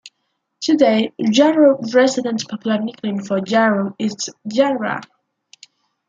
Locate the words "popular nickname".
2.43-3.19